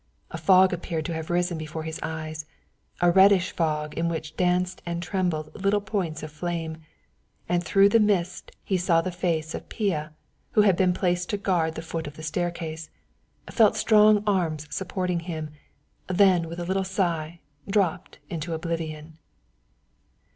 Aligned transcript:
A 0.31 0.37
fog 0.39 0.73
appeared 0.73 1.05
to 1.05 1.13
have 1.13 1.29
risen 1.29 1.59
before 1.59 1.83
his 1.83 1.99
eyes, 2.01 2.47
a 3.01 3.11
reddish 3.11 3.51
fog 3.51 3.93
in 3.93 4.09
which 4.09 4.35
danced 4.35 4.81
and 4.83 5.03
trembled 5.03 5.51
little 5.63 5.79
points 5.79 6.23
of 6.23 6.31
flame 6.31 6.77
and 7.47 7.63
through 7.63 7.87
the 7.89 7.99
mist 7.99 8.51
he 8.63 8.79
saw 8.79 9.01
the 9.01 9.11
face 9.11 9.53
of 9.53 9.69
Pia, 9.69 10.11
who 10.53 10.61
had 10.61 10.75
been 10.75 10.93
placed 10.95 11.29
to 11.29 11.37
guard 11.37 11.75
the 11.75 11.83
foot 11.83 12.07
of 12.07 12.15
the 12.15 12.23
staircase 12.23 12.89
felt 13.51 13.75
strong 13.77 14.23
arms 14.25 14.65
supporting 14.75 15.19
him 15.19 15.51
then 16.07 16.49
with 16.49 16.59
a 16.59 16.65
little 16.65 16.83
sigh 16.83 17.39
drooped 17.69 18.17
into 18.27 18.55
oblivion. 18.55 19.19